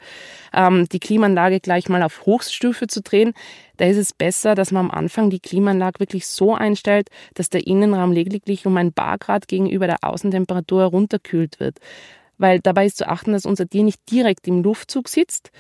ähm, 0.54 0.90
die 0.90 1.00
Klimaanlage 1.00 1.60
gleich 1.60 1.88
mal 1.88 2.02
auf 2.02 2.26
Hochstufe 2.26 2.88
zu 2.88 3.02
drehen. 3.02 3.34
Da 3.78 3.86
ist 3.86 3.98
es 3.98 4.12
besser, 4.12 4.56
dass 4.56 4.72
man 4.72 4.88
am 4.88 4.92
Anfang 4.92 5.30
die 5.30 5.40
Klimaanlage 5.40 6.00
wirklich 6.00 6.26
so 6.26 6.56
einstellt, 6.56 7.10
dass 7.36 7.50
der 7.50 7.68
Innenraum 7.68 8.12
lediglich 8.12 8.66
um 8.66 8.76
ein 8.78 8.92
paar 8.92 9.20
Grad 9.20 9.48
gegenüber 9.48 9.86
der 9.86 10.04
Außentemperatur 10.04 10.82
herunterkühlt 10.82 11.60
wird. 11.60 11.78
Weil 12.40 12.60
dabei 12.60 12.86
ist 12.86 12.98
zu 12.98 13.08
achten, 13.08 13.34
dass 13.34 13.46
unser 13.46 13.68
Tier 13.68 13.84
nicht 13.84 14.00
direkt 14.10 14.48
im 14.48 14.64
Luftzug 14.64 15.10
sitzt, 15.10 15.52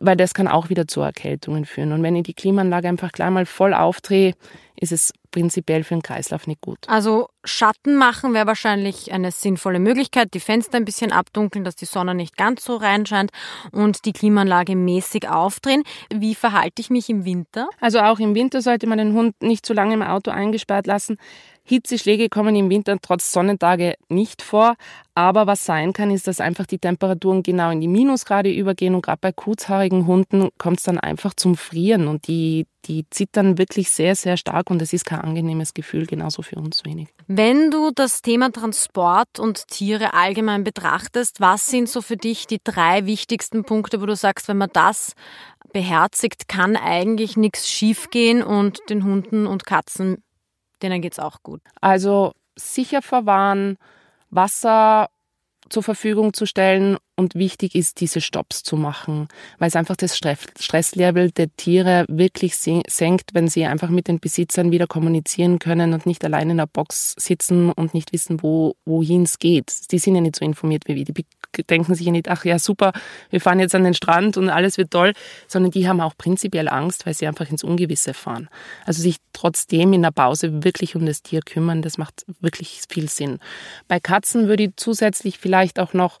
weil 0.00 0.16
das 0.16 0.34
kann 0.34 0.48
auch 0.48 0.68
wieder 0.68 0.88
zu 0.88 1.00
Erkältungen 1.00 1.64
führen. 1.64 1.92
Und 1.92 2.02
wenn 2.02 2.16
ich 2.16 2.24
die 2.24 2.34
Klimaanlage 2.34 2.88
einfach 2.88 3.12
gleich 3.12 3.30
mal 3.30 3.46
voll 3.46 3.74
aufdrehe, 3.74 4.34
ist 4.76 4.92
es 4.92 5.12
prinzipiell 5.30 5.84
für 5.84 5.94
den 5.94 6.02
Kreislauf 6.02 6.46
nicht 6.46 6.62
gut. 6.62 6.78
Also 6.88 7.28
Schatten 7.44 7.96
machen 7.96 8.34
wäre 8.34 8.46
wahrscheinlich 8.46 9.12
eine 9.12 9.30
sinnvolle 9.30 9.78
Möglichkeit. 9.78 10.34
Die 10.34 10.40
Fenster 10.40 10.78
ein 10.78 10.84
bisschen 10.84 11.12
abdunkeln, 11.12 11.64
dass 11.64 11.76
die 11.76 11.84
Sonne 11.84 12.14
nicht 12.14 12.36
ganz 12.36 12.64
so 12.64 12.76
reinscheint 12.76 13.30
und 13.72 14.06
die 14.06 14.12
Klimaanlage 14.12 14.74
mäßig 14.74 15.28
aufdrehen. 15.28 15.84
Wie 16.12 16.34
verhalte 16.34 16.80
ich 16.80 16.90
mich 16.90 17.10
im 17.10 17.24
Winter? 17.24 17.68
Also 17.78 18.00
auch 18.00 18.18
im 18.18 18.34
Winter 18.34 18.62
sollte 18.62 18.86
man 18.86 18.98
den 18.98 19.12
Hund 19.12 19.40
nicht 19.42 19.66
zu 19.66 19.74
lange 19.74 19.94
im 19.94 20.02
Auto 20.02 20.30
eingesperrt 20.30 20.86
lassen. 20.86 21.18
Hitzeschläge 21.70 22.28
kommen 22.28 22.56
im 22.56 22.68
Winter 22.68 22.98
trotz 23.00 23.32
Sonnentage 23.32 23.94
nicht 24.08 24.42
vor. 24.42 24.74
Aber 25.14 25.46
was 25.46 25.64
sein 25.64 25.92
kann, 25.92 26.10
ist, 26.10 26.26
dass 26.26 26.40
einfach 26.40 26.66
die 26.66 26.78
Temperaturen 26.78 27.42
genau 27.42 27.70
in 27.70 27.80
die 27.80 27.88
Minusgrade 27.88 28.50
übergehen 28.50 28.94
und 28.94 29.02
gerade 29.02 29.18
bei 29.20 29.32
kurzhaarigen 29.32 30.06
Hunden 30.06 30.48
kommt 30.58 30.78
es 30.78 30.84
dann 30.84 30.98
einfach 30.98 31.34
zum 31.34 31.56
Frieren 31.56 32.08
und 32.08 32.26
die, 32.26 32.66
die 32.86 33.04
zittern 33.10 33.56
wirklich 33.56 33.90
sehr, 33.90 34.16
sehr 34.16 34.36
stark 34.36 34.70
und 34.70 34.82
es 34.82 34.92
ist 34.92 35.04
kein 35.04 35.20
angenehmes 35.20 35.72
Gefühl, 35.74 36.06
genauso 36.06 36.42
für 36.42 36.56
uns 36.56 36.84
wenig. 36.84 37.08
Wenn 37.26 37.70
du 37.70 37.90
das 37.94 38.22
Thema 38.22 38.50
Transport 38.50 39.38
und 39.38 39.68
Tiere 39.68 40.14
allgemein 40.14 40.64
betrachtest, 40.64 41.40
was 41.40 41.66
sind 41.66 41.88
so 41.88 42.02
für 42.02 42.16
dich 42.16 42.46
die 42.46 42.60
drei 42.62 43.06
wichtigsten 43.06 43.64
Punkte, 43.64 44.00
wo 44.00 44.06
du 44.06 44.16
sagst, 44.16 44.48
wenn 44.48 44.58
man 44.58 44.70
das 44.72 45.14
beherzigt, 45.72 46.48
kann 46.48 46.76
eigentlich 46.76 47.36
nichts 47.36 47.68
schiefgehen 47.68 48.42
und 48.42 48.80
den 48.88 49.04
Hunden 49.04 49.46
und 49.46 49.66
Katzen 49.66 50.22
denen 50.82 51.02
geht 51.02 51.12
es 51.12 51.18
auch 51.18 51.42
gut. 51.42 51.60
Also 51.80 52.32
sicher 52.56 53.02
verwahren, 53.02 53.76
Wasser 54.30 55.10
zur 55.68 55.82
Verfügung 55.82 56.32
zu 56.32 56.46
stellen 56.46 56.96
und 57.20 57.36
wichtig 57.36 57.74
ist, 57.74 58.00
diese 58.00 58.20
Stops 58.20 58.64
zu 58.64 58.76
machen, 58.76 59.28
weil 59.58 59.68
es 59.68 59.76
einfach 59.76 59.96
das 59.96 60.16
Stresslevel 60.16 61.30
der 61.30 61.54
Tiere 61.54 62.04
wirklich 62.08 62.56
senkt, 62.56 63.34
wenn 63.34 63.46
sie 63.46 63.64
einfach 63.66 63.90
mit 63.90 64.08
den 64.08 64.18
Besitzern 64.18 64.72
wieder 64.72 64.86
kommunizieren 64.86 65.58
können 65.58 65.92
und 65.92 66.06
nicht 66.06 66.24
allein 66.24 66.50
in 66.50 66.56
der 66.56 66.66
Box 66.66 67.14
sitzen 67.18 67.70
und 67.70 67.94
nicht 67.94 68.12
wissen, 68.12 68.42
wo, 68.42 68.74
wohin 68.84 69.22
es 69.22 69.38
geht. 69.38 69.92
Die 69.92 69.98
sind 69.98 70.14
ja 70.16 70.20
nicht 70.20 70.36
so 70.36 70.44
informiert 70.44 70.84
wie 70.86 70.96
wir. 70.96 71.04
Die 71.04 71.24
denken 71.68 71.94
sich 71.94 72.06
ja 72.06 72.12
nicht, 72.12 72.28
ach 72.28 72.44
ja, 72.44 72.58
super, 72.58 72.92
wir 73.30 73.40
fahren 73.40 73.60
jetzt 73.60 73.74
an 73.74 73.84
den 73.84 73.94
Strand 73.94 74.36
und 74.36 74.48
alles 74.48 74.78
wird 74.78 74.90
toll, 74.90 75.12
sondern 75.48 75.72
die 75.72 75.88
haben 75.88 76.00
auch 76.00 76.16
prinzipiell 76.16 76.68
Angst, 76.68 77.06
weil 77.06 77.14
sie 77.14 77.26
einfach 77.26 77.50
ins 77.50 77.64
Ungewisse 77.64 78.14
fahren. 78.14 78.48
Also 78.86 79.02
sich 79.02 79.16
trotzdem 79.32 79.92
in 79.92 80.02
der 80.02 80.12
Pause 80.12 80.64
wirklich 80.64 80.96
um 80.96 81.04
das 81.06 81.22
Tier 81.22 81.40
kümmern, 81.40 81.82
das 81.82 81.98
macht 81.98 82.24
wirklich 82.40 82.82
viel 82.88 83.08
Sinn. 83.08 83.40
Bei 83.88 84.00
Katzen 84.00 84.48
würde 84.48 84.64
ich 84.64 84.70
zusätzlich 84.76 85.38
vielleicht 85.38 85.78
auch 85.78 85.92
noch 85.92 86.20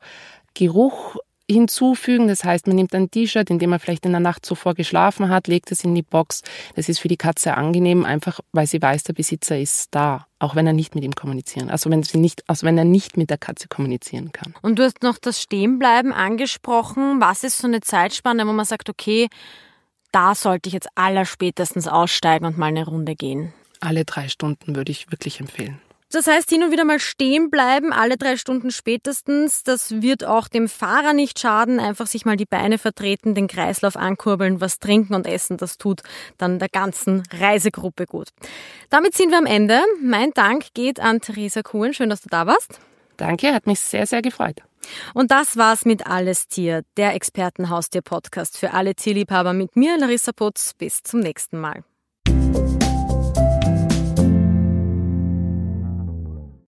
Geruch 0.60 1.16
hinzufügen. 1.50 2.28
Das 2.28 2.44
heißt, 2.44 2.66
man 2.66 2.76
nimmt 2.76 2.94
ein 2.94 3.10
T-Shirt, 3.10 3.48
in 3.50 3.58
dem 3.58 3.70
man 3.70 3.80
vielleicht 3.80 4.04
in 4.04 4.12
der 4.12 4.20
Nacht 4.20 4.44
zuvor 4.44 4.74
geschlafen 4.74 5.30
hat, 5.30 5.48
legt 5.48 5.72
es 5.72 5.82
in 5.84 5.94
die 5.94 6.02
Box. 6.02 6.42
Das 6.76 6.88
ist 6.88 6.98
für 7.00 7.08
die 7.08 7.16
Katze 7.16 7.56
angenehm, 7.56 8.04
einfach 8.04 8.40
weil 8.52 8.66
sie 8.66 8.80
weiß, 8.80 9.04
der 9.04 9.14
Besitzer 9.14 9.58
ist 9.58 9.88
da, 9.94 10.26
auch 10.38 10.54
wenn 10.54 10.66
er 10.66 10.74
nicht 10.74 10.94
mit 10.94 11.02
ihm 11.02 11.14
kommunizieren, 11.14 11.70
also 11.70 11.90
wenn 11.90 12.02
sie 12.02 12.18
nicht, 12.18 12.44
also 12.46 12.66
wenn 12.66 12.78
er 12.78 12.84
nicht 12.84 13.16
mit 13.16 13.30
der 13.30 13.38
Katze 13.38 13.68
kommunizieren 13.68 14.32
kann. 14.32 14.54
Und 14.62 14.78
du 14.78 14.84
hast 14.84 15.02
noch 15.02 15.18
das 15.18 15.40
Stehenbleiben 15.40 16.12
angesprochen. 16.12 17.20
Was 17.20 17.42
ist 17.42 17.58
so 17.58 17.66
eine 17.66 17.80
Zeitspanne, 17.80 18.46
wo 18.46 18.52
man 18.52 18.66
sagt, 18.66 18.88
okay, 18.90 19.28
da 20.12 20.34
sollte 20.34 20.68
ich 20.68 20.74
jetzt 20.74 20.88
allerspätestens 20.94 21.88
aussteigen 21.88 22.44
und 22.44 22.58
mal 22.58 22.66
eine 22.66 22.84
Runde 22.84 23.14
gehen? 23.16 23.54
Alle 23.80 24.04
drei 24.04 24.28
Stunden 24.28 24.76
würde 24.76 24.92
ich 24.92 25.10
wirklich 25.10 25.40
empfehlen. 25.40 25.80
Das 26.12 26.26
heißt, 26.26 26.50
hin 26.50 26.64
und 26.64 26.72
wieder 26.72 26.84
mal 26.84 26.98
stehen 26.98 27.50
bleiben, 27.50 27.92
alle 27.92 28.16
drei 28.16 28.36
Stunden 28.36 28.72
spätestens. 28.72 29.62
Das 29.62 30.02
wird 30.02 30.24
auch 30.24 30.48
dem 30.48 30.68
Fahrer 30.68 31.12
nicht 31.12 31.38
schaden. 31.38 31.78
Einfach 31.78 32.08
sich 32.08 32.24
mal 32.24 32.36
die 32.36 32.46
Beine 32.46 32.78
vertreten, 32.78 33.34
den 33.34 33.46
Kreislauf 33.46 33.96
ankurbeln, 33.96 34.60
was 34.60 34.80
trinken 34.80 35.14
und 35.14 35.26
essen. 35.26 35.56
Das 35.56 35.78
tut 35.78 36.02
dann 36.36 36.58
der 36.58 36.68
ganzen 36.68 37.22
Reisegruppe 37.32 38.06
gut. 38.06 38.28
Damit 38.88 39.14
sind 39.14 39.30
wir 39.30 39.38
am 39.38 39.46
Ende. 39.46 39.80
Mein 40.02 40.32
Dank 40.32 40.74
geht 40.74 40.98
an 40.98 41.20
Theresa 41.20 41.62
Kuhn. 41.62 41.94
Schön, 41.94 42.10
dass 42.10 42.22
du 42.22 42.28
da 42.28 42.46
warst. 42.46 42.80
Danke, 43.16 43.54
hat 43.54 43.66
mich 43.66 43.78
sehr, 43.78 44.06
sehr 44.06 44.22
gefreut. 44.22 44.56
Und 45.14 45.30
das 45.30 45.56
war's 45.56 45.84
mit 45.84 46.06
Alles 46.06 46.48
Tier, 46.48 46.82
der 46.96 47.14
Expertenhaustier-Podcast 47.14 48.56
für 48.56 48.72
alle 48.72 48.94
Tierliebhaber 48.94 49.52
mit 49.52 49.76
mir, 49.76 49.98
Larissa 49.98 50.32
Putz. 50.32 50.74
Bis 50.74 51.02
zum 51.02 51.20
nächsten 51.20 51.60
Mal. 51.60 51.84